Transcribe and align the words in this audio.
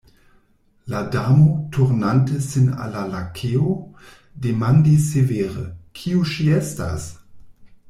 La 0.87 1.03
Damo, 1.03 1.49
turnante 1.75 2.39
sin 2.47 2.71
al 2.85 2.95
la 2.95 3.03
Lakeo, 3.11 3.75
demandis 4.47 5.05
severe: 5.13 5.67
"Kiu 6.01 6.25
ŝi 6.33 6.49
estas?" 6.63 7.09